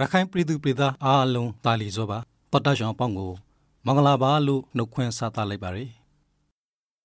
[0.00, 2.18] ရခိုင်ပြည်သူပြည်သားအားလုံးတာလီစောပါ
[2.52, 3.32] တော်တရှောင်းပေါင်းကို
[3.84, 5.86] မင်္ဂလာပါလို့နှုတ်ခွန်းဆက်သလိုက်ပါရစေ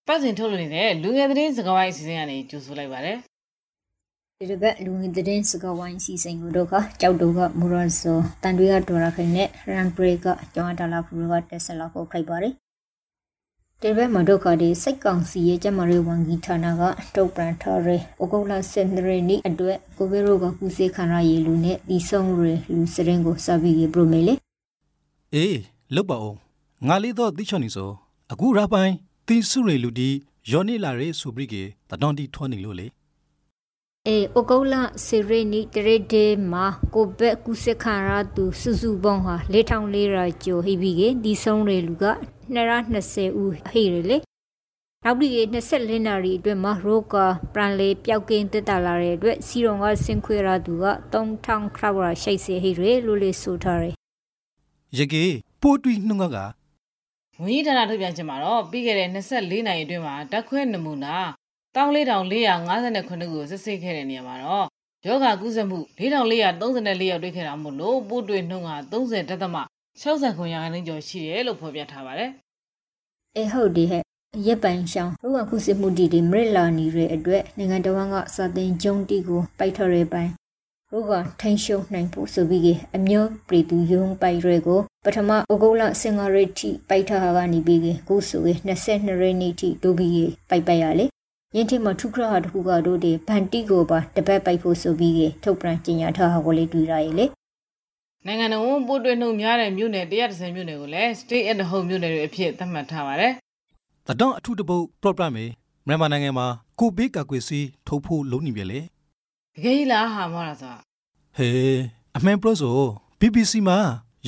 [0.07, 3.17] ပတ်စဉ်ထုတ်လွှင့်နေတဲ့လူငယ်သတင်းစကားဝိုင်းအစီအစဉ်ကနေကြိုဆိုလိုက်ပါတယ်
[4.37, 12.53] ဒီတစ်ပတ်လူငယ်သတင်းစကားဝိုင်းစီစဉ်ကိုတော့ကကြောက်တော့ကမူရဇောတန်တွေကဒေါ်ရခိုင်နဲ့ရန်ဘရိတ်ကကျောင်းတာလာဖူကတက်ဆက်လောက်ကိုခိုက်ပါတယ်
[13.85, 16.81] ဒီဘက်မှာဒုက္ခတွေစိတ်ကောင်စီရဲ့ကျမရေဝန်ကြီးဌာနက
[17.15, 22.39] တုတ်ပန်ထားရဲဩဂုတ်လ7ရက်နေ့အတွက်ကိုဗစ်ရောဂါကူးစက်ခံရရလူနဲ့ဒီဆုံးရ
[22.73, 24.33] လူစရင်ကိုစပြီးပြပမေလေ
[25.33, 25.59] အေး
[25.95, 26.37] လောက်ပါအောင်
[26.87, 27.89] ငါလေးတော့သိချော်နေဆို
[28.31, 28.93] အခုရပိုင်း
[29.27, 30.09] တီစုရလူဒီ
[30.51, 32.87] ယောနေလာရဲဆိုပြီးကေတတော်တီထွန်းနေလို့လေ
[34.09, 34.75] အေဩဂုတ်လ
[35.07, 42.05] 7ရက်နေ့တရက်ဒေးမှာကိုဘက်ကူးစက်ခံရသူစုစုပေါင်းဟာ4400ကျော်ဟိပြီးကေဒီဆုံးရလူက
[42.55, 44.17] 220ဦးဟိရလေ
[45.03, 53.95] နောက်ပြီး24နာရီအတွင်းမှာရိုကာပရန်လေပျောက်ကင်းတက်တာလာတဲ့အတွက်စီရုံကဆင်ခွေရသူက3000ခရောက်ရာရှိတ်စေဟိရလို့လေဆိုထားတယ်
[54.97, 55.25] ရကေ
[55.61, 56.37] ပိုးတွီနှုံကက
[57.41, 61.17] ဝန်ကြီးဌာနထုတ်ပြန်ချက်မှာတော့ပြီးခဲ့တဲ့24နာရီအတွင်းမှာဓာတ်ခွဲနမူနာ
[61.75, 64.67] 14459ခုကိုစစ်ဆေးခဲ့တဲ့နေရာမှာတော့
[65.05, 69.55] ယောဂကုသမှု4434ယောက်တွေ့ခဲ့တာမို့လို့ပိုးတွေ့နှုန်းက30တသမ
[70.01, 72.29] 60ခွန်ရာခိုင်နှုန်းကျော်ရှိတယ်လို့ဖော်ပြထားပါတယ်။
[73.37, 74.03] အေဟုတ်ဒီဟဲ့
[74.47, 80.31] ရက်ပိုင်ရှောင်းရောဂါကုသမှုတီတွေမရလာနေတဲ့အတွက်နိုင်ငံတော်ကစာတင်ကျုံတီကိုပိုက်ထော်ရဲပိုင်း
[80.91, 88.41] ရောဂါထိန်ရှုံနိုင်ဖို့ဆိုပြီးအမျိုးပြည်သူယုံပိုက်ရဲကိုပထမဩဂုတ်လစင်ကာရီတီပိုက်ထားကနေပြီးကိုဆို
[88.85, 90.07] 22ရက်နေ့ထိဒိုဘီ
[90.49, 91.05] ပိုက်ပိုက်ရလေ
[91.55, 97.25] ယင်းထိမထုခရဟာတခုကတို့တွေဗန်တီကိုပါတပတ်ပိုက်ဖို့ဆိုပြီးထုတ်ပြန်ကြေညာထားဟာကိုလေးတွေ့ရရလေ
[98.25, 103.31] နိုင်ငံတော်ပို့တွေ့နှုံများတဲ့မြို့နယ်130မြို့နယ်ကိုလည်း stay at home မြို့နယ်တွေအဖြစ်သတ်မှတ်ထားပါတယ်။
[104.07, 105.45] တတော်အထူးတပုတ် program မေ
[105.87, 106.47] မြန်မာနိုင်ငံမှာ
[106.79, 108.79] ကိုဘေးကာကွယ်စီထုတ်ဖို့လုံးနေပြီလေ။
[109.55, 110.75] တကယ်ကြီးလားဟာမဟုတ်လားဆို။
[111.37, 111.79] ဟေး
[112.17, 112.77] အမှန်ပြောဆို
[113.19, 113.77] BBC မှာ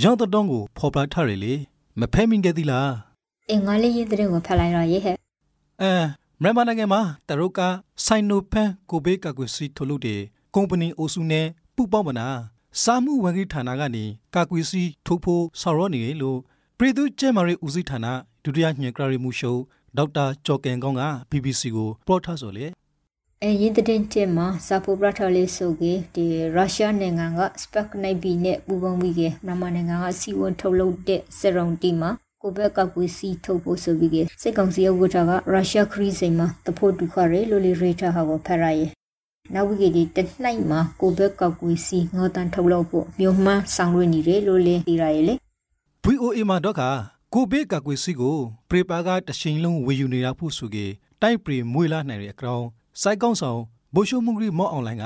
[0.04, 1.54] ရောင်းတတော်ကိုဖော်ပြထားရလေ
[2.00, 2.88] မဖဲမိခဲ့သီလား။
[3.50, 5.16] အင်္ဂလိပ်ရေးတဲ့ကိုဖတ်လိုက်ရရဲ့ဟဲ့။
[5.82, 5.94] အဲ
[6.42, 7.62] မြန်မာနိုင်ငံမှာတရုတ်က
[8.06, 10.22] ဆိုင်နိုဖန်ကိုဘေးကာကွယ်စီထုတ်လုပ်တဲ့
[10.56, 12.28] ကုမ္ပဏီအိုစုနဲ့ပူပေါင်းမနာ
[12.84, 16.40] စာမှုဝန်ကြီးဌာနကနေကာကွယ်စီထုတ်ဖို့ဆောင်ရွက်နေတယ်လို့
[16.78, 18.08] ပြည်သူ့ကျန်းမာရေးဦးစီးဌာန
[18.44, 19.62] ဒုတိယညွှန်ကြားရေးမှူးချုပ်
[19.98, 22.66] ဒေါက်တာကျော်ကင်ကောင်းက BBC ကိုပြောထားဆိုလေ
[23.44, 23.92] အဲရင်းတဲ့တ
[24.22, 26.26] င်မှာစာပိုပရထလေးဆိုကေဒီ
[26.56, 32.10] ရုရှားနိုင်ငံကစပက်နိုင်ဘီနဲ့ပူးပေါင်းပြီးကမြန်မာနိုင်ငံကစီဝန်ထုတ်လုပ်တဲ့စရုံတီမှာ
[32.46, 38.86] ကိုဘက်ကကွေစီထုတ်ဖို့ဆိုပြီးကစစ်ကောင်စီဥက္ကဋ္ဌကရုရှားခရီးစိမ်မှာတဖို့ဒုခရဲလိုလီရေတာဟာကိုဖရရဲ
[39.54, 45.36] နောက်ဝီကဒီတနှိုက်မှာကိုဘက်ကောက်ကွေးစီငေါတန်ထုတ်လုပ်ဖို့မြို့မှန်းဆောင်ရွက်နေတယ်လို့လည်းသိရရဲ့လေ
[46.06, 46.82] VOA မှာတော့က
[47.34, 48.38] ကိုဘက်ကောက်ကွေးစီကို
[48.70, 50.86] ပရိပါကတရှင်လုံးဝေယူနေတာဖို့ဆိုကေ
[51.22, 52.64] တိုက်ပရီမွေလာနိုင်တဲ့အကောင်
[53.02, 53.60] စိုက်ကောင်းဆောင်
[53.96, 55.06] ဘိုရှိုမှုဂရီမော့အွန်လိုင်းက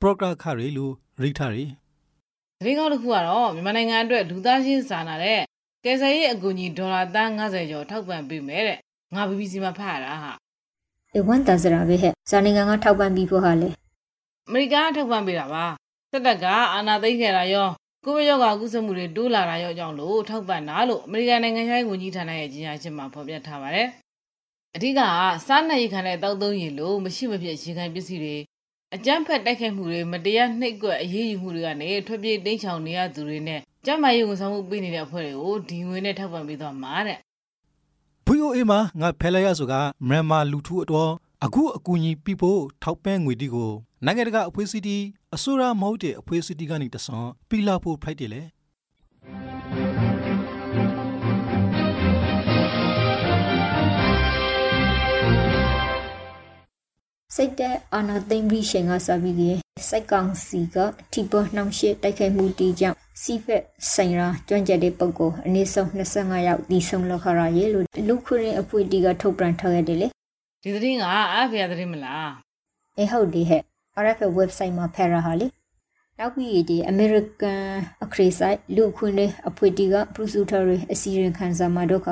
[0.00, 1.64] ပရိုဂရခရီလို့ရိထားရီ
[2.60, 5.40] သတင်းကောင်းတစ်ခုကတော့မြန်မာနိုင်ငံအတွက်လူသားချင်းစာနာတဲ့
[5.84, 8.78] ကယ်ဆယ်ရေးအကူအညီဒေါ်လာသန်း90ကျော်ထောက်ပံ့ပေးမယ်တဲ့
[9.14, 10.32] ငါ BBC မှာဖတ်ရတာဟာ
[11.14, 13.68] အေဝန်တန်စရာပဲဟဲ့ဇာနိုင်ငံကထောက်ပံ့ပြီးဖို့ဟာလေ
[14.48, 15.64] အမေရိကန်ကထောက်ပံ့ပေးတာပါ
[16.10, 17.68] စစ်တပ်ကအာဏာသိမ်းခဲ့တာရော
[18.04, 23.88] ကိုဗစ်ရောဂါကူးစက်မှုတွေတိုးလာတာရောကြောင့်လို့ထောက်ပံ့တာလို့အမေရိကန်နိုင်ငံခြားရေးဝန်ကြီးဌာနရဲ့ကြေညာချက်မှာဖော်ပြထားပါတယ်
[24.74, 25.00] အဓိက
[25.46, 28.36] စားနပ်ရိက္ခာနဲ့တောက်သုံးရည်လို့မရှိမဖြစ်ရေခံပစ္စည်းတွေ
[28.94, 37.18] အကြမ်းဖက်တိုက်ခိုက်မှုတွေမတရားနှိပ်ကွက်အရေးယူမှုတွေကနေထွက်ပြေးတိမ်းချောင်နေရသူတွေနဲ့ ကျန်းမာရေးဝန်ဆောင်မှုပေးနေတဲ့အဖွဲ့တွေကိုဒီငွေနဲ့ထောက်ပံ့ပေးသွားမှာတဲ့
[38.26, 39.74] VOA မှာငါဖဲလိုက်ရဆိုက
[40.08, 41.10] မြန်မာလူထုအတော်
[41.44, 43.70] အခုအကူအညီပြဖို့ထောက်ပံ့ငွေတီကို
[44.04, 44.96] နိုင်ငံတကာအဖွဲ့အစည်းတီ
[45.34, 48.42] အစိုးရမဟုတ်တဲ့အဖွဲ့အစည်းတီကနေတဆန်ပီလာဖို့ဖိုက်တယ်လေ
[57.34, 59.56] စိတ်တဲ့အာနာသိမ့်ပြီးရှင်ကစပြီးကြီး
[59.88, 60.76] စိတ်ကောင်စီက
[61.12, 63.62] ထိပေါ်နှောင်ရှစ်တိုက်ခိုက်မှုတီကြောင့် စီဖက်
[63.92, 70.08] ဆိုင်ရာကျွမ်းကျင်တဲ့ပုဂ္ဂိုလ်အနည်းဆုံး25ယောက်ဒီဆုံးလောက်ခရရဲလို့လူခွရင်အဖွဲ့တီကထုတ်ပြန်ထားခဲ့တယ်လေ
[70.62, 72.30] ဒီသတင်းကအားဖျားသတင်းမလား
[72.98, 73.62] အေးဟုတ်တယ်ဟဲ့
[74.04, 75.46] RFA website မှာဖယ်ရဟာလေ
[76.18, 77.60] နောက်ပြီးဒီ American
[78.04, 82.08] အခရီးဆိုင်လူခွင့်တဲ့အဖွဲ့တီက producer တွေအစီရင်ခံစာမှာတော့က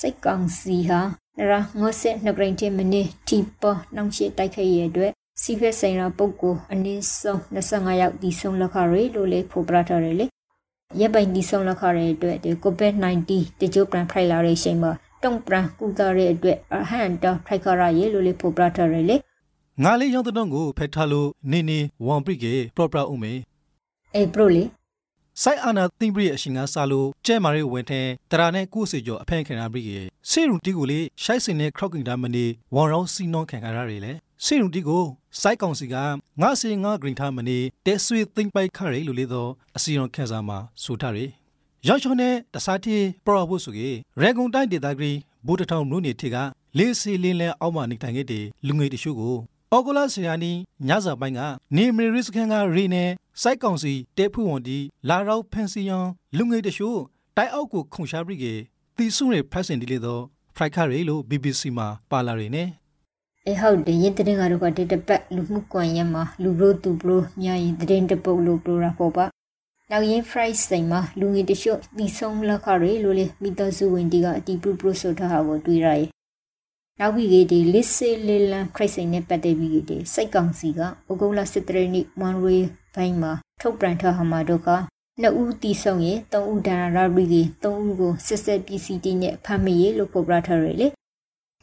[0.00, 1.00] စိတ်ကောင်းစီဟာ
[1.38, 3.62] နရာငေါဆက်နှဂရိန်တီမနီတီပ
[3.94, 5.12] နှောင်ရှိတိုက်ခိုက်ရတဲ့အတွက်
[5.42, 10.26] စီဖက်ဆိုင်ရာပုဂ္ဂိုလ်အနည်းဆုံး25ယောက်ဒီဆုံးလက်ခရလို့လေဖော်ပြထားတယ်လေ
[11.00, 13.30] ရပ်ပိုင်ဒီဆုံးလက်ခရအတွက်ဒီ COVID-19
[13.60, 14.92] တကြိုပြန်ဖိုင်လာတဲ့ချိန်မှာ
[15.22, 19.16] တုံ့ပြန်ကူတာတဲ့အတွက်အဟန်တာဖိုက်ခရရေလို့လေဖော်ပြထားတယ်လေ
[19.82, 23.32] ငါလေးရောင်းတဲ့တော့ကိုဖက်ထားလို့နေနေဝမ်ပရိကေပရော့ပရာဦးမေ
[24.14, 24.64] အေးပရိုလီ
[25.42, 29.98] စိုက်အာနာသိမ့်ပရိအရှင်ကစားလို့ကျဲမာရီဝင်တဲ့တရာနဲ့ကိုစီကျော်အဖန်ခံရပရိကေ
[30.30, 34.12] စေရုံတီကိုလေရှိုက်စင်နဲ့ခရော့ကင်တာမနေဝမ်ရောင်းစီနောခံရရတယ်လေ
[34.42, 35.04] စေရုံတီကို
[35.40, 35.94] စိုက်ကောင်စီက
[36.40, 41.30] ငါစီငါဂရင်ထားမနေတဲဆွေသိမ့်ပိုက်ခရဲလို့လေတော့အစီရောခက်စားမှာဆိုထားတယ်
[41.88, 43.88] ရောက်ချောနဲ့တစားတီပရဖို့ဆိုကေ
[44.20, 45.12] ရေဂုံတိုင်းဒေတာဂရီ
[45.46, 46.36] ဘူတထောင်မြို့နေထေက
[46.78, 49.36] လေးစီလင်းလဲအောက်မှနေထိုင်ခဲ့တဲ့လူငယ်တချို့ကို
[49.72, 50.52] အော်ဂိုလာဆီယာနီ
[50.88, 51.40] ညစာပိုင်းက
[51.76, 53.10] နေမီရစ်ခန်ကရီနဲ့
[53.42, 54.78] စိုက်ကောင်စီတဲဖူဝန်ဒီ
[55.08, 57.00] လာရောက်ဖန်စီယန်လူငယ်တချို့
[57.36, 58.54] တိုက်အောက်ကိုခုန်ရှာပြီးကေ
[58.96, 60.22] တီဆုနဲ့ဖက်စင်ဒီလေတော့
[60.56, 62.64] ဖရိုက်ခရီလို့ BBC မှာပါလာရနေ
[63.48, 69.24] အဲဟုတ်တယ်ရင်တဲ့ငါတို့ကဒီတပတ်လူမှုကွန်ရက်မှာလူဘလို့သူဘလို့မြာရင်တဲ့တပုတ်လို့ပြောတာပေါ့ပါ
[69.90, 76.08] နောက်ရင် fries ဆိုင်မှာလူငယ်တချို့ဒီဆုံးလက်ခရီလို့လေမိသားစုဝင်တီကအတီးပူပရိုဆိုထားတာကိုတွေ့ရရဲ့
[77.00, 82.58] နောက်ပြီးကဒီလစ်စေလီလန်ခရိတ်စိန်နဲ့ပတ်သက်ပြီးဒီစိတ်ကောင်စီကဩဂုတ်လစစ်တရနေ့မွန်ရီ
[82.94, 84.68] ဘိုင်းမှာထုတ်ပြန်ထားဟမှာတို့က
[85.20, 90.88] နှစ်ဦးတီဆုံရင်သုံးဦးဒါနာရာရီကသုံးဦးကိုစစ်ဆက်ပစ္စည်းတီနဲ့ဖမ်းမိရလို့ဖော်ပြထားရလေ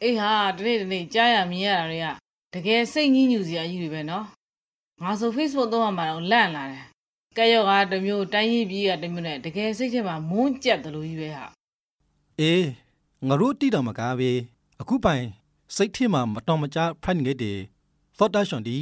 [0.02, 2.06] အေးဟာဒီနေ့ဒီနေ့ကြားရမြင်ရတာတွေက
[2.54, 4.24] တကယ်စိတ်ညစ်ညူစရာကြီးတွေပဲနော်
[5.02, 6.84] ငါဆို Facebook သုံးရမှာတော့လန့်လာတယ်
[7.36, 11.44] ကဲရောကတမျိုးတိုင်းရင်းပြည်ကတမျိုးနဲ့တကယ်စိတ်ထဲမှာမုန်းကြက်တယ်လို့ကြီးပဲဟာ
[12.40, 12.66] အေး
[13.28, 14.30] ငါတို့တိတော်မကားပဲ
[14.80, 15.24] အခုပိုင်
[15.76, 17.58] စိတ်ထဲမှာမတော်မကြဖိုက်နေတယ်
[18.18, 18.78] သောတာရှင်ဒီ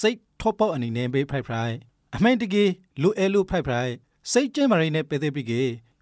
[0.00, 1.74] စိတ်ထောပေါအနေနဲ့ပဲဖိုက်ဖိုက်
[2.14, 2.70] အမှန်တကယ်
[3.02, 3.92] လူအဲလူဖိုက်ဖိုက်
[4.32, 5.52] စိတ်ကျဲမရင်းနဲ့ပဲသေးပြီးက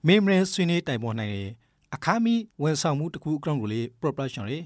[0.06, 1.50] မေမရင်ဆွေးနွေးတိုင်ပေါ်နိုင်တယ်
[1.94, 4.58] အခါမီဝန်ဆောင်မှုတစ်ခုအကောင်ကိုလေ proportion လေ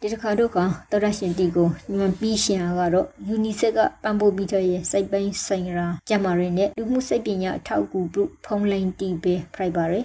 [0.00, 0.58] ဒီတစ်ခါတော့က
[0.90, 10.04] တော်ရရှင်တီကိုညွန်ပြီးရှင်ကတော့ယူနီဆက်ကပံ့ပိုးပြီးတော့ရဲ့စိုက်ပိုင်းဆိုင်ရာကျမရင်းနဲ့လူမှုစိတ်ပညာအထောက်အကူပြုဖုံးလိန်တီပဲဖိုက်ပါရယ်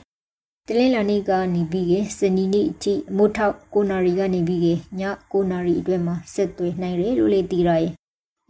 [0.67, 4.73] တလင်းလာနေ့ကနေပြီးကစနေနေ့အထိမိုးထောက်9နာရီကနေပြီးကည
[5.31, 7.91] 9နာရီအတွင်းမှာဆက်သွယ်နိုင်တယ်လို့လေသိရရဲ့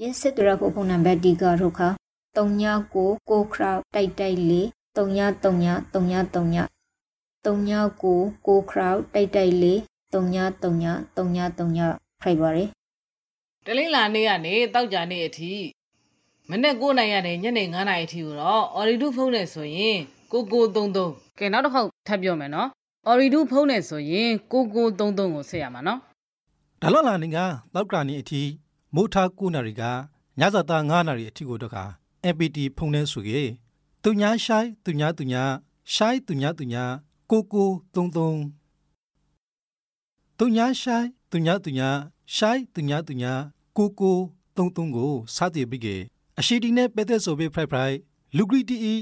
[0.01, 1.89] ရင်းဆက်သွယ်ရဖို့ဖုန်းနံပါတ်ဒီကတော့ခါ
[2.35, 6.79] 39ကိုခရောက်တိုက်တိုက်လေး3939
[7.45, 9.80] 3939 39ကိုခရောက်တိုက်တိုက်လေး
[10.13, 12.69] 3939 3939ဖိုက်ပါရယ်
[13.65, 15.53] တလင်းလာနေ့ကနေတောက်ကြနေ့အထိ
[16.50, 19.97] မနေ့9နိုင်ရနေညနေ9နာရီအထိကိုတော့အော်ရီဒူဖုန်းနဲ့ဆိုရင်
[20.31, 22.69] ကိုကို33ကဲနောက်တစ်ခေါက်ထပ်ပြောမယ်နော်
[23.09, 26.00] Oridu ဖုန်းနဲ့ဆိုရင်9933ကိုဆက်ရမှာနော်
[26.81, 27.38] ဒါလောလာနေက
[27.74, 28.42] တောက်ကနီအထိ
[28.95, 29.83] မိုးထား9နာရီက
[30.39, 31.77] ညဇာတာ9နာရီအထိကိုတော့က
[32.33, 33.42] MPT ဖုန်းနဲ့ဆိုကေ
[34.03, 35.44] သူညာရှိုင်းသူညာသူညာ
[35.94, 36.85] ရှိုင်းသူညာသူညာ
[37.30, 37.98] 9933
[40.38, 41.90] သူညာရှိုင်းသူညာသူညာ
[42.36, 43.34] ရှိုင်းသူညာသူညာ
[43.78, 45.98] 9933ကိုစသည်ပြီးကေ
[46.40, 47.98] အရှိတီနဲ့ပဲတဲ့ဆိုပြီးဖရိုက်ဖရိုက်
[48.38, 48.94] လူဂရီတီ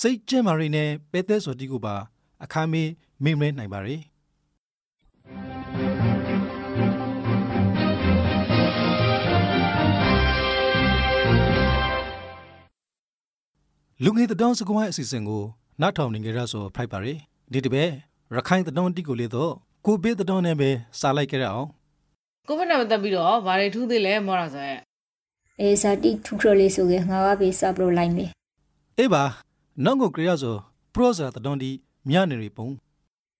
[0.00, 1.96] စိတ်ကျန်းမာရေးနဲ့ပဲသက်စော်တီကိုပါ
[2.44, 2.90] အခါမေး
[3.24, 3.96] မိမဲနိုင်ပါ रे
[14.04, 15.44] လူငယ်တောင်စကွိုင်းအစီအစဉ်ကို
[15.80, 17.20] နားထောင်နေကြရဆိုဖိုက်ပါရယ်
[17.52, 17.90] ဒီတပည့်
[18.34, 19.52] ရခိုင်တောင်တီကိုလေတော့
[19.86, 20.70] ကိုဘေးတောင်နဲ့ပဲ
[21.00, 21.68] စားလိုက်ကြရအောင်
[22.48, 24.80] ကိုဗစ်နဲ့ပတ်သက်ပြီးတော့ဘာတွေထူးသေးလဲမောရဆိုရဲ့
[25.60, 28.30] အေးစာတီထူခရလေးဆိုကြငါကပဲစပလို့လိုက်မယ်
[28.98, 29.24] အေးပါ
[29.84, 30.56] နောက်ကိုကြရဆို
[30.94, 31.70] ပရောဇာတတော်ဒီ
[32.08, 32.68] မြနေရီပုံ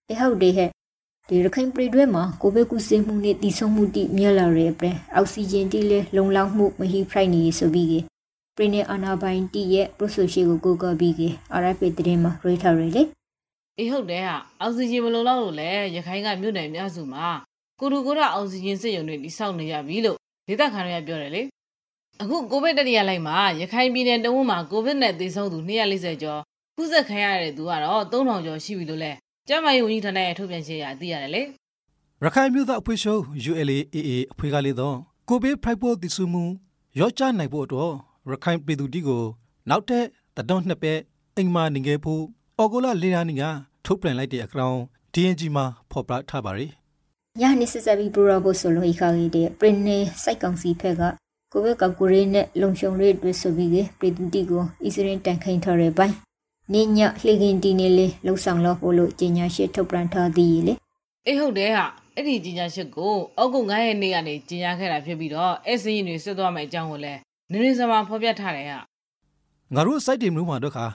[0.09, 0.71] အေးဟုတ်တယ်ဟဲ့
[1.29, 7.95] ဒီရခိုင်ပြည်တွင်းမှာကိုဗစ်ကူးစက်မှုနဲ့တည်ဆုံမှုတိမြက်လာရဲ့ပြအောက်ဆီဂျင်တိလဲလုံလောက်မှုမဟိဖရိုက်နေဆိုပြီးက
[8.57, 11.23] ပရင်းနဲ့အာနာဘိုင်တီရဲ့ပရိုဆိုရှီကိုကိုကပြီးက
[11.61, 13.03] RFP တရင်မှာရေထားရလေ
[13.79, 17.27] အေးဟုတ်တယ်ဟာအောက်ဆီဂျင်မလုံလောက်လို့လဲရခိုင်ကမြို့နယ်များစုမှာ
[17.81, 20.19] ကိုလူကိုရအောက်ဆီဂျင်စစ်ရုံတွေတိစောက်နေရပြီလို့
[20.49, 21.43] ဒေသခံတွေကပြောတယ်လေ
[22.23, 26.41] အခုကိုဗစ်တတိယလိုက်မှာရခိုင်ပြည်နယ်တဝန်းမှာကိုဗစ်နဲ့သေဆုံးသူ240ကျော်
[26.77, 29.13] ကုသခံရတဲ့သူကတော့3000ကျော်ရှိပြီလို့လဲ
[29.49, 31.43] ကျမကြီးဝန်ကြီးဌာနရဲ့ထုတ်ပြန်ချက်အရသိရတယ်လေ
[32.25, 34.97] ရခိုင်မြို့သားအဖွဲ့ချုပ် ULAAA အဖွဲ့ကလေးတော့
[35.29, 36.45] ကိုဗစ်ဖိုက်ဖို့တည်ဆူမှု
[37.01, 37.93] ရောချနိုင်ဖို့အတွက်
[38.31, 39.23] ရခိုင်ပြည်သူတီကို
[39.69, 40.05] နောက်ထပ်
[40.37, 40.93] တတော်နှစ်ပဲ
[41.37, 42.23] အိမ်မာနေခဲ့ဖို့
[42.61, 43.43] အော်ဂိုလာလေယာနီက
[43.85, 44.77] ထုတ်ပြန်လိုက်တဲ့အကောင်
[45.15, 46.73] DNG မှာဖော်ပြထားပါရယ်
[47.41, 51.03] ညနေစစပြီးပရိုဘောဆိုလိုခါကြီးတဲ့ပရင်နေစိုက်ကောင်စီဖက်က
[51.53, 56.15] ကိုဗစ်ကောက်ကိုရေးနဲ့လုံခြုံရေးအတွက်ဆိုပြီးပြည်သူတီကိုအစ္စရင်တန်ခိုင်ထားတဲ့ဘိုင်း
[56.73, 60.75] နေညလှေကင်တီနေလေလှုပ်ဆောင်လို့ဖို့လို့ကြီးညာရှိထုတ်ပြန်ထားသည်လေ
[61.27, 67.21] အေးဟုတ်တယ်ဟာအဲ့ဒီကြီးညာရှိကိုအောက်ကု9ရက်နေ့ကနေကြီးညာခဲ့တာဖြစ်ပြီးတော့အဲ့စင်းရင်တွေဆွတ်သွားမယ့်အကြောင်းကိုလည်း
[67.51, 68.79] နင်းနေစမှာဖော်ပြထားတယ်ဟာ
[69.75, 70.87] ငါတို့ site တင်မျိုးမှာတော့ခါ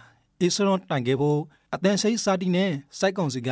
[0.41, 1.39] အစ္စရွန်တိုင်ခဲ့ဖို့
[1.73, 3.49] အတန်စိစာတီနဲ့စိုက်ကောင်စီက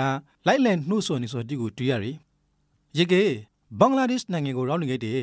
[0.47, 2.15] လိုက်လံနှုတ်ဆော်နေဆိုတီကိုတွေ့ရတယ်
[2.97, 3.23] ရေကေ
[3.79, 5.21] ဘင်္ဂလားဒေ့ရှ်နိုင်ငံကိုရောက်နေခဲ့တဲ့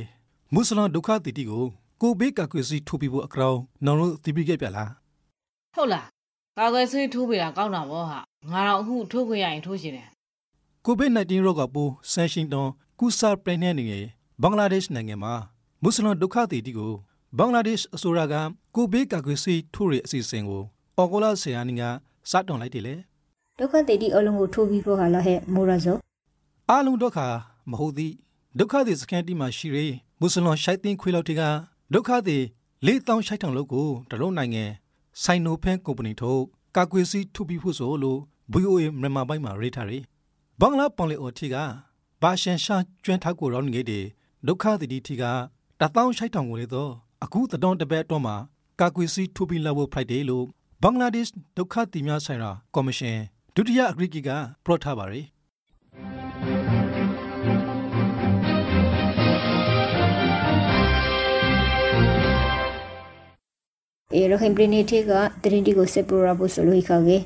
[0.53, 1.65] မွတ်စလင်ဒုက္ခတီတီကို
[2.03, 4.91] ကိုဘေးကကွေစီထိုးပြီးဖို့အကောင်နောင်လို့တီးပြီးခဲ့ပြလား
[5.75, 6.07] ဟုတ်လား
[6.59, 8.19] ကာကွယ်ဆေးထိုးပေးတာကောင်းတာပေါ့ဟာ
[8.53, 10.09] ငါတော့အခုထိုးခွင့်ရရင်ထိုးရှင်တယ်
[10.85, 12.69] ကိုဗစ် -19 ရောဂါပိုးဆန်ရှင်တွန်
[12.99, 13.85] ကူဆာပရက်နေနေ
[14.43, 15.35] ဘင်္ဂလားဒေ့ရှ်နိုင်ငံမှာ
[15.83, 16.93] မွတ်စလင်ဒုက္ခသည်တီကို
[17.39, 18.35] ဘင်္ဂလားဒေ့ရှ်အစိုးရက
[18.75, 20.63] ကိုဗစ်ကာကွယ်ဆေးထိုးရအစီအစဉ်ကို
[20.99, 21.83] အော်ဂိုလာဆီယာနီက
[22.31, 22.95] စတင်လိုက်တယ်လေ
[23.59, 25.97] ဒုက္ခသည်တီအလုံးကိုထိုးပြီးဖို့ဟာလားဟဲ့မိုရာဇော
[26.71, 27.19] အားလုံးဒုက္ခ
[27.71, 28.13] မဟုတ်သည်
[28.59, 29.79] ဒုက္ခသည်စကန်တီမှာရှိရ
[30.21, 31.43] မွတ်စလွန်ရှိုက်တင်ခွေလောက်တီက
[31.93, 32.43] ဒုက္ခသည်
[32.87, 34.65] လေးတောင်းရှိုက်ထောင်လို့ကိုတရုတ်နိုင်ငံ
[35.23, 36.43] ဆိုင်နိုဖန်ကုမ္ပဏီထုတ်
[36.77, 38.21] ကာကွယ်စီထုပြီးဖို့ဆိုလို့
[38.53, 40.03] VOA မြန်မာပိုင်းမှာရေးထားတယ်
[40.61, 41.57] ဘင်္ဂလားပွန်လေအိုတီက
[42.23, 44.05] ဘာရှန်ရှာကျွမ်းထားကိုရောင်းနေတယ်
[44.47, 45.25] ဒုက္ခသည်တီက
[45.81, 46.91] တတောင်းရှိုက်ထောင်ကိုလေတော့
[47.25, 48.37] အခုတတော်တပတ်တော့မှာ
[48.81, 50.47] ကာကွယ်စီထုပြီးလောက်ဖို့ဖိုက်တယ်လို့
[50.83, 53.17] ဘင်္ဂလားဒေ့ရှ်ဒုက္ခသည်များဆိုင်ရာကော်မရှင်
[53.55, 54.31] ဒုတိယအဂရိကက
[54.65, 55.27] ပရော့ထားပါရယ်
[64.15, 67.17] အေရခိုင်ပြည်နယ်ထဲကတရင်တီကိုဆက်ပရဖို့ဆိုလို့ခါကေ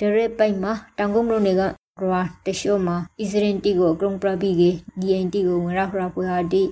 [0.00, 1.62] ဒရဲပိုင်မှာတောင်ကုန်းမလို့နေက
[2.02, 6.62] ရွာတရှိုးမှာအစ္စရင်တီကိုဂရုံပရပီကေဒီအန်တီကိုဝင်ရဖရပွေဟာဒီ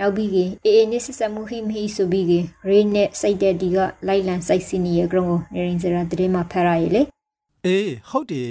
[0.00, 2.38] နောက်ပြီးကေအေအေနစ်စမှုဟိမဟိဆိုပြီးကေ
[2.68, 3.78] ရေနဲ့စိုက်တဲ့ဒီက
[4.08, 7.02] လိုက်လန်စိုက်စီနီရဲ့ဂရုံကိုနေရင်စရာတရင်မှာဖရရည်လေ
[7.66, 8.50] အေးဟုတ်တယ်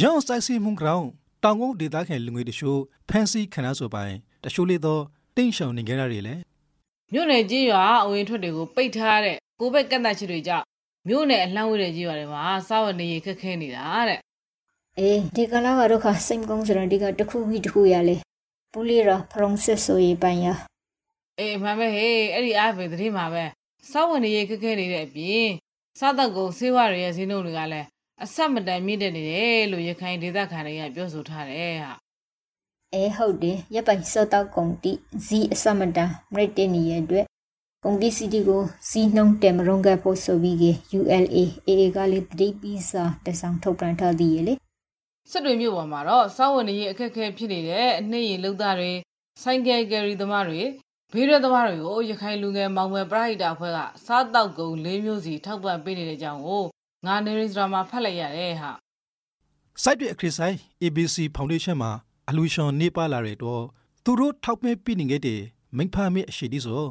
[0.00, 1.08] ရောင်းဆိုင်စီမှုကရောင်း
[1.44, 5.02] တောင်ကုန်းဒေသခံလူငွေတရှို့ဖန်စီခဏဆိုပိုင်တရှို့လေးတော့
[5.36, 6.34] တင်းရှောင်နေကြရတယ်လေ
[7.12, 10.64] မြို့နယ်ကြီးရွာအဝင်ထွက်တွေကိုပိတ်ထားတဲ့ကိုဘက်ကန့်သက်ချက်တွေကြောင့်
[11.08, 14.18] မြို့နယ်အလှမ်းဝေးတဲ့ကြီးရွာတွေမှာစားဝတ်နေရေးခက်ခဲနေတာတဲ့
[14.98, 18.16] အေးဒီကလာကတော့ခစိမ်ကုန်းစရာဒီကတခုပြီးတခုရလေ
[18.72, 20.48] ပူလီရာဖရုံဆက်ဆိုရေးပိုင်ရ
[21.38, 23.44] အေးအမှန်ပဲဟေးအဲ့ဒီအားပဲသတိမှာပဲ
[23.90, 25.48] စားဝတ်နေရေးခက်ခဲနေတဲ့အပြင်
[25.98, 27.86] စားတော့ကုန်ဆေးဝါးတွေရဲ့ဈေးနှုန်းတွေကလည်း
[28.24, 31.92] အဆက်မတန်မြင့်တက်နေတယ်လို့ရခိုင်ဒေသခံတွေကပြောဆိုထားတယ်ဟာ
[32.94, 34.92] အဲဟုတ်တယ်ရပ်ပိုင်စောတော့ကုန်တိ
[35.26, 37.26] ဇီအစမတန်မရတဲ့နေရအတွက်
[37.84, 40.64] ကုန်ပစ္စည်းတွေကိုစီးနှုံးတယ်မရုံးကဖို့ဆိုပြီးက
[40.98, 44.54] ULA AA ကလည်းတတိပီစာတဆောင်ထုတ်ပြန်ထားသည်လေ
[45.30, 48.92] စစ်တွေမြို့ပေါ်မှာတော့စားဝတ်နေရေးအခက်အခဲဖြစ်နေတဲ့အနှိမ့်ရီလုံသားတွေ
[49.42, 50.62] ဆိုင်ကယ်ကယ်ရီသမားတွေ
[51.14, 56.64] ဘေးရသမားတွေကိုရခိုင်လူငယ်မောင်မယ်ပရိဒါအဖွဲ့ကစားတောက်ကုန်၄မျိုးစီထောက်ပံ့ပေးနေတဲ့အကြောင်းကို
[57.06, 58.70] ငါနေရစ်ဒရာမှာဖတ်လိုက်ရတယ်ဟာ
[59.82, 61.92] စိုက်တွေအခရစ်ဆိုင် ABC Foundation မှာ
[62.28, 63.62] အလူရှင်နေပါလာတဲ့တော့
[64.04, 65.40] သူတို့ထောက်ပံ့ပြနေခဲ့တဲ့
[65.76, 66.84] မိဖာမေအရှိတီဆို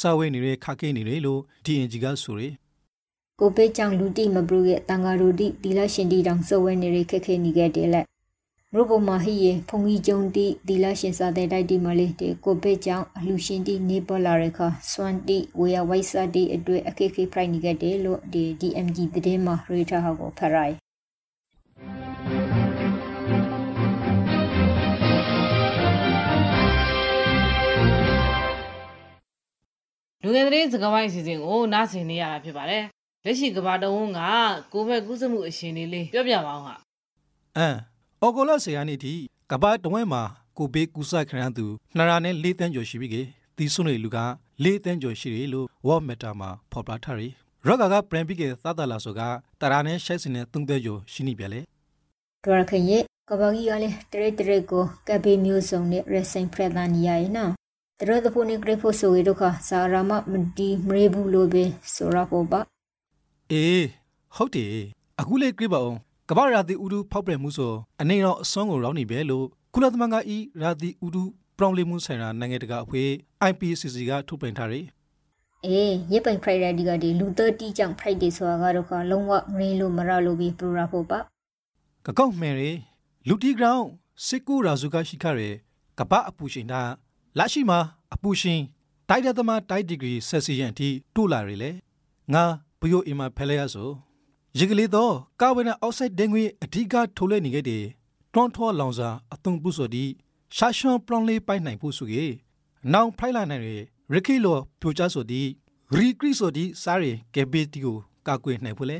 [0.00, 2.54] စာဝဲနေတဲ့ခါကိနေတယ်လို့ DNG ကဆိုရယ်
[3.40, 8.06] ကိုပေကြောင့်လူတိမပရူရဲ့တန်ဃာရူတိတီလာရှင်တီတောင်စောဝဲနေရခက်ခဲနေခဲ့တယ်လက်
[8.76, 14.60] မရုပ်ပေါ်မှာဟိယဖုန်ကြီးကျုံတိတီလာရှင်စာတဲ့တိုက်တီမလေးတဲ့ကိုပေကြောင့်အလူရှင်တီနေပေါ်လာရခ
[14.92, 20.74] စွမ်တီဝေယဝိုက်စာတီအတွေ့အခက်ခဲဖိုက်နေခဲ့တယ်လို့ဒီ DMG သတင်းမှာရေထားဟောကိုဖရိုင်
[30.22, 32.84] လူငယ်သတင်းစကားဝိုင်းအစီအစဉ်ကိုနားဆင်နေရတာဖြစ်ပါတယ်
[33.24, 34.20] လက်ရှိကဘာတဝန်းက
[34.72, 36.74] ကိုဘက်ကုသမှုအရှင်လေးလေးပြောပြပါအောင်ဟာ
[37.58, 37.93] အမ်
[38.24, 39.14] အော်ဂိုလာဆီယာနီတီ
[39.50, 40.22] ကဘာတဝဲမှာ
[40.58, 41.66] ကိုဘေးကူဆိုင်ခရန်သူ
[41.96, 43.22] နှစ်ရာနဲ့၄တန်းကျော်ရှိပြီကေ
[43.56, 44.18] တီဆွနေလူက
[44.64, 47.32] ၄တန်းကျော်ရှိတယ်လို့ World Meta မှာဖော်ပြထားတယ်
[47.66, 49.20] ရော့ကာကပရန်ပီကေသတာလာဆိုက
[49.60, 51.60] တရာနဲ့ရှိုက်စင်နဲ့၃တန်းကျော်ရှိနေပြလေ
[52.44, 57.52] ဒရခင်ရဲ့ကဘာကြီးကလည်းတရတရကိုကဘေမျိုးစုံနဲ့ရဆိုင်ဖရဒန်ရရဲ့နော်
[58.00, 61.64] တရတဖို့နေဂရဖို့ဆိုရတော့ခစာရမမဒီမရေဘူးလို့ပဲ
[61.94, 62.60] ဆိုရဖို့ပါ
[63.50, 63.84] အေး
[64.36, 64.70] ဟုတ်တယ်
[65.20, 65.98] အခုလေကြည့်ပါအောင်
[66.30, 71.22] ကမ္ဘာရာသီဥတုဖောက်ပြန်မှုဆိုအနေတော့အစွမ်းကိုရောင်းနေပဲလို့ကုလသမဂ္ဂဤရာသီဥတု
[71.58, 73.08] ပြောင်းလဲမှုဆိုင်ရာနိုင်ငံတကာအဖွဲ့
[73.50, 74.84] IPCC ကထုတ်ပြန်ထားတယ်
[75.66, 81.18] အေးရပိုင်ဖရိုက်ဒါဒီကဒီလူ30ကြောင့်ဖရိုက်ဒေဆိုတာကတော့ခလုံးဝငရင်းလို့မရလို့ပြီးပရရဖို့ပါ
[82.06, 82.62] ကကောက်မယ်ရ
[83.28, 83.86] လူတီဂရောင်း
[84.26, 85.50] စစ်ကူရာစုကရှိခရဲ
[85.98, 86.82] ကပအပူရှင်တာ
[87.38, 87.78] လက်ရှိမှာ
[88.14, 88.60] အပူရှင်
[89.08, 91.70] တိုက်တဲ့သမားတိုက်ဒီဂရီဆက်စီယန်အထိတိုးလာရလေ
[92.32, 92.44] ငါ
[92.80, 93.90] ဘယိုအီမာဖဲလဲရဆို
[94.58, 97.84] ရေကလေးတော့ကာဗွန်အောက်ဆိုက်ဒင်ငွေအဓိကထုတ်လွှင့်နေခဲ့တဲ့
[98.32, 100.04] တွန်ထောလောင်စာအသွင်ပုဆိုဒီ
[100.56, 102.24] ရှာရှွန်ပလွန်လေးပိုင်နိုင်ဖို့ဆိုကေ
[102.92, 103.68] နောင်ဖိုင်လာနိုင်ရ
[104.12, 105.42] ရခိလိုပြိုချဆိုဒီ
[105.94, 107.96] ရီကရီဆိုဒီစားရကေဘေတီကို
[108.26, 108.98] ကာကွယ်နိုင်ဖို့လေ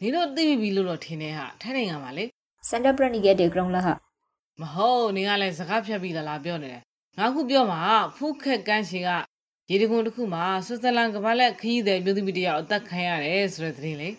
[0.00, 2.24] ဒီလိုသိပြီလို့တော့ထင်နေဟာထိုင်းနိုင်ငံမှာလေ
[2.68, 3.94] စန်တာပရနီကတဲ့ ground လာဟာ
[4.60, 6.82] မဟုတ်နေကလည်းစကားဖြတ်ပြီးလာလာပြောနေတယ်
[7.18, 7.80] ငါခုပြောမှာ
[8.16, 9.10] ဖူးခက်ကန်းရှင်က
[9.70, 14.10] ရေဒီကွန်တစ်ခုမှာဆွစ်ဇာလန်ကမ္ဘာလက်ခရီးသည်မြို့သူမိတယောက်အသက်ခံရတယ်ဆိုတဲ့သတင်းလေ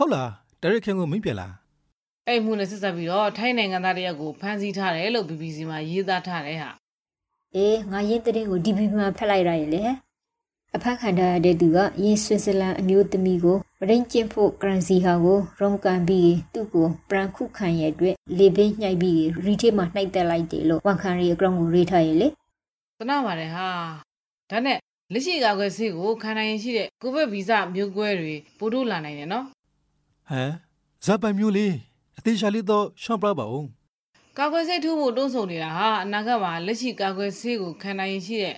[0.00, 0.30] ဟုတ်လား
[0.62, 1.52] တရက်ခင်ကိုမင်းပြလား
[2.28, 6.70] အဲ့မှုနဲ့ဆက်ဆက်ပြီးတော့ထိုင်းနိုင်ငံသားတယောက်ကိုဖမ်းဆီးထားတယ်လို့ BBC မှာရေးသားထားတယ်ဟာ
[7.56, 9.82] အေးငါရင်တဲ့ကို DB မှာဖက်လိုက်ရရဲ့လေ
[10.76, 22.28] အဖက်ခံထားတဲ့သူကယင်းဆွစ်ဇာလန်အမျိုးသမီးကိုမရင်းကျင်းဖို့ကရန်စီဟာကိုရုံကန်ပြီးသူ့ကိုပရန်ခုခံရဲ့အတွက်လေပင်းညှိုက်ပြီးရီထေးမှာနှိုက်တက်လိုက်တယ်လို့ဝန်ခံရီအကောင်ကိုရေးထားရဲ့လေ
[22.98, 23.66] သနာပါတယ်ဟာ
[24.50, 24.78] ဒါနဲ့
[25.12, 29.46] လက်ရှိကာကွယ်ဆေးကိုခံနိုင်ရင်ရှိတဲ့ကိုဗစ်ဗီဇမျိုးကွဲတွေပို့ထုတ်လာနိုင်တယ်နော်
[30.28, 30.52] ဟမ်
[31.04, 31.74] ဇပ်ပိုင်မျိုးလေး
[32.18, 33.68] အသေးရှာလေးတော့ရှော့ပရပါအောင်
[34.38, 38.56] ကာကွယ်ဆေးထိုးဖို့တွန်းဆုံနေတာဟာအနာဂတ်မှာလက်ရှိကာကွယ်ဆေးကိုခံနိုင်ရင်ရှိတဲ့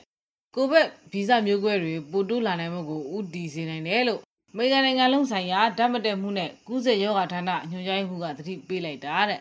[0.54, 4.20] ကိုဗစ်ဗီဇမျိုးကွဲတွေပို့ထုတ်လာနိုင်မှုကိုဥတီစေနိုင်တယ်လို့
[4.52, 9.38] အမေရိကန်နိုင်ငံလုံးဆိုင်ရာဓာတ်မတက်မှုနဲ့ကုသယောဂဌာနညွှန်ကြားရေးမှူးကသတိပေးလိုက်တာတဲ့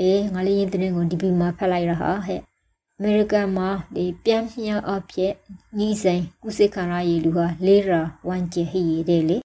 [0.00, 2.40] အေးငါလေးရင်တဲ့ကို DB မှာဖက်လိုက်ရဟာဟဲ့
[2.98, 5.32] အမေရိကန်မှာဒီပြန်မြအဖြစ်
[5.78, 9.36] ညီဆိုင်ကုစိခန္ဓာရီလူဟာလေးရာဝန်ကျဟီရတဲ့လေ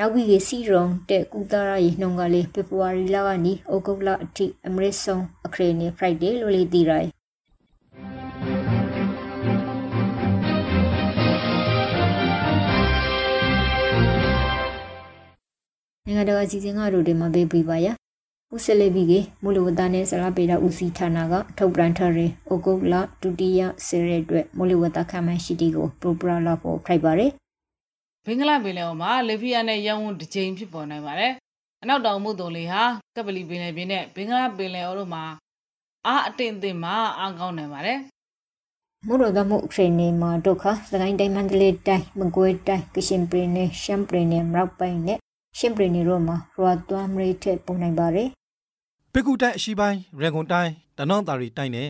[0.00, 7.06] နောက်ပြီးကစီရုံတဲ့ကုသရာရီနှုံကလေးဖေဖော်ဝါရီလကနေဩဂုတ်လအထိအမရစ်ဆုံအခရေနေ Friday လို့လေးသိရတယ်
[16.06, 17.86] နိုင်ငံတော်အစည်းအဝေးကတို့တွေမှာပေးပြပါရ
[18.54, 19.12] ဦးစလေဘီက
[19.42, 27.32] မူလဝတ္တနဲ့ဆရာပေတာဦးစီဌာနကထုတ်ပြန်ထားတဲ့ဩဂုတ်လဒုတိယဆယ်ရက်အတွက်မူလဝတ္တခမ်းမရှိတီကိုပရိုပရာလာဖို့ဖိုက်ပါတယ်
[28.28, 31.32] ဘင်္ဂလားပင်လယ်အော်မှာလေဖီယာနဲ့ရန်ဝန်တစ်ကြိမ်ဖြစ်ပေါ်နိုင်ပါတယ်
[31.82, 32.82] အနောက်တောင်မုတ်တုံလေးဟာ
[33.16, 35.24] ကပလီပင်လယ်ပြင်နဲ့ဘင်္ဂလားပင်လယ်အော်တို့မှာ
[36.06, 37.98] အားအတင်အသင့်မှာအားကောင်းနိုင်ပါတယ်
[39.06, 45.18] မုရဒမှုခရနေမှာဒုက္ခစကိုင်းတိုင်းမန္တလေးတိုင်းမကွေးတိုင်းကရှင်ပရင်နဲ့ရှမ်ပရင်နဲ့မြောက်ပိုင်းနဲ့
[45.58, 48.28] ရှင်ပရင်နေတို့မှာရွာသွမ်းမရိထက်ပုံနိုင်ပါတယ်
[49.12, 51.88] ပေကူတိုင်းအရှိပိုင်းရန်ကုန်တိုင်းတနောင်းတာရီတိုင်းနဲ့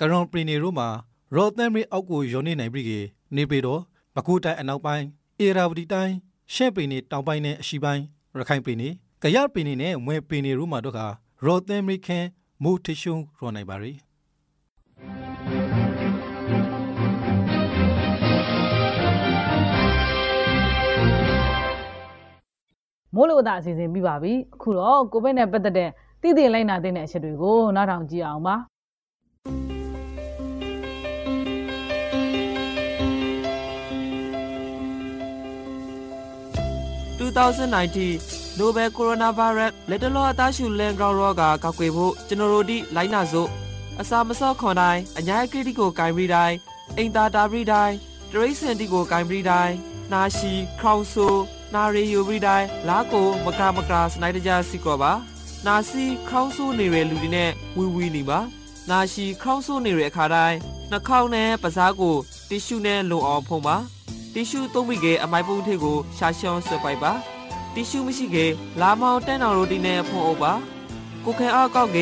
[0.00, 0.88] ကရွန်ပရီနေတို့မှာ
[1.34, 2.90] ရော်သမ်ရီအောက်ကိုယုံနေနိုင်ပြီက
[3.36, 3.80] နေပေတော့
[4.14, 5.04] ပကူတိုင်းအနောက်ပိုင်း
[5.42, 6.14] အေရာဝတီတိုင်း
[6.54, 8.04] ရှဲပရီနေတောင်ပိုင်းနဲ့အရှိပိုင်း
[8.38, 8.88] ရခိုင်ပရီနေ
[9.22, 11.00] ကရပရီနေနဲ့ဝဲပရီနေတို့မှာတော့က
[11.44, 12.26] ရော်သမ်ရီခန်
[12.62, 13.92] မိုးထရှုံရောနိုင်ပါရီ
[23.14, 25.90] မိုးလေဝသအစီအစဉ်ပြီးပါပြီအခုတော့ကိုဗစ်နဲ့ပတ်သက်တဲ့
[26.22, 28.56] တည်တည်လိုက်နာတဲ့အချက်တွေကိုနားထောင်ကြည့်အောင်ပါ
[37.20, 43.48] 2019 Nobel Coronavirus လက်တလောအသားရှူလန်ဂရောရောဂါကောက်ွယ်ဖို့ကျွန်တော်တို့ဒီလိုက်နာစို့
[44.00, 46.56] အစာမစော့ခွန်တိုင်းအညာကရတီကိုဂိုင်ပြီးတိုင်း
[46.96, 47.94] အိမ်သာတာပြီးတိုင်း
[48.32, 49.74] တရိစင်တီကိုဂိုင်ပြီးတိုင်း
[50.12, 51.26] နာရှိခေါင်ဆူ
[51.74, 55.12] နာရီယူပြီးတိုင်းလာကိုမကမကစနိုက်တကြစီကောပါ
[55.66, 58.40] နာစီခေါင်းဆိုးနေတဲ့လူတွေနဲ့ဝီဝီနေပါ
[58.90, 60.58] နာရှိခေါင်းဆိုးနေတဲ့အခါတိုင်း
[60.90, 62.16] နှာခေါင်းနဲ့ပါးစားကို
[62.48, 63.76] တီရှူနဲ့လုံအောင်ဖုံးပါ
[64.34, 67.12] တီရှူသုံးပြီးကအမိုက်ပုံးထိပ်ကိုရှာရှောင်းဆွဲပိုက်ပါ
[67.74, 68.36] တီရှူမရှိက
[68.80, 70.52] လာမောင်တန်းတော်ရိုတီနဲ့ဖုံးအုပ်ပါ
[71.24, 71.98] ကိုခဲအားကောက်က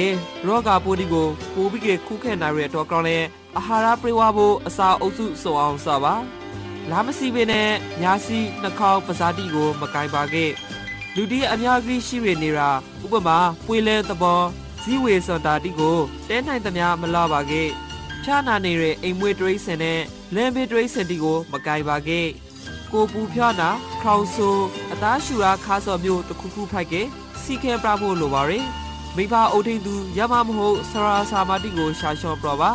[0.46, 3.18] ရောဂါပိုးဒီကိုပိုးပြီးကခုခဲနိုင်ရတဲ့တော့ကောင်းလဲ
[3.56, 6.14] အာဟာရပြေဝဖို့အစာအုပ်စုစုံအောင်စပါ
[6.90, 7.70] လာမစီပေနဲ့
[8.02, 10.50] ညာစီနှာခေါင်းပါးစားတီကို မကင်ပါခဲ့
[11.14, 12.70] လူဒီအများကြီးရှိရနေတာ
[13.04, 14.40] ဥပမာပွေလဲသဘော
[14.82, 17.68] ဇီဝေစတာတိကိုတဲနိုင်သမျှမလာပါခဲ့
[18.28, 20.00] ဖြာနာနေတဲ့အိမ်မွေးတရိစင်နဲ့
[20.34, 22.26] လမ်းဘေးတရိစင်တီကိုမကင်ပါခဲ့
[22.92, 23.70] ကိုပူဖြာနာ
[24.02, 24.48] ခေါင်ဆူ
[24.92, 27.06] အသားရှူရာခါစော်မျိုးတခုခုဖိုက်ခဲ့
[27.42, 28.66] စီခဲပြဖို့လိုပါရယ်
[29.16, 32.70] မိဘအုပ်ထိန်သူရမမဟုတ်ဆရာစာမတိကိုရှာလျှော့ပြပါ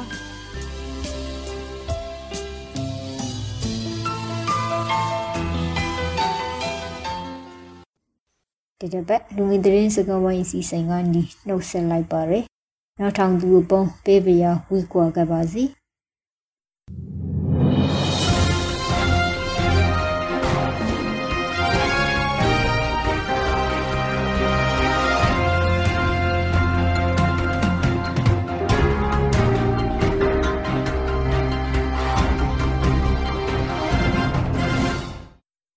[8.79, 12.52] ဒီတစ်ပတ်လူငင်သတင်းစကားဝိုင်းစီစဉ်ကနေနှုတ်ဆက်လိုက်ပါရယ်
[12.99, 15.63] နောက်ထောင်သူအပေါင်းပေးပရာဝီကွာကပါစီ။